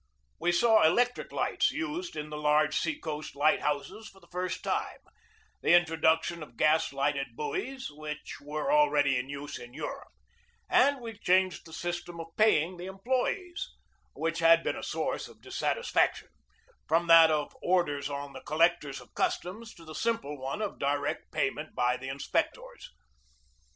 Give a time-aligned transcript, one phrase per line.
[0.39, 4.63] We saw electric lights used in the large sea coast light houses for the first
[4.63, 4.97] time;
[5.61, 10.09] the introduc tion of gas lighted buoys, which were already in use in Europe;
[10.67, 13.75] and we changed the system of paying the employees
[14.15, 16.29] (which had been a source of dissatis faction)
[16.87, 20.79] from that of orders on the collectors of cus toms to the simple one of
[20.79, 22.89] direct payment by the inspectors.